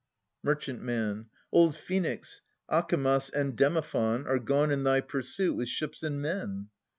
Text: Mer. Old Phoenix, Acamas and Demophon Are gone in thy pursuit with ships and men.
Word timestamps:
Mer. 0.41 1.25
Old 1.51 1.75
Phoenix, 1.75 2.41
Acamas 2.67 3.29
and 3.35 3.55
Demophon 3.55 4.25
Are 4.25 4.39
gone 4.39 4.71
in 4.71 4.83
thy 4.83 4.99
pursuit 4.99 5.53
with 5.55 5.67
ships 5.69 6.01
and 6.01 6.19
men. 6.19 6.69